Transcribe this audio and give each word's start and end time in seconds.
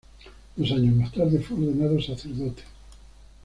Dos 0.55 0.71
años 0.71 0.95
más 0.95 1.11
tarde 1.11 1.39
fue 1.39 1.57
ordenado 1.57 2.01
sacerdote. 2.01 2.63